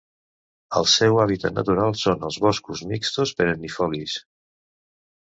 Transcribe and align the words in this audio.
El 0.79 0.87
seu 0.93 1.17
hàbitat 1.23 1.53
natural 1.57 1.93
són 2.03 2.25
els 2.29 2.39
boscos 2.45 2.81
mixtos 2.93 3.33
perennifolis. 3.41 4.17